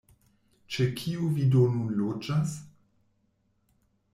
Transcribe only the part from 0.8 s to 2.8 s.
kiu vi do nun loĝas?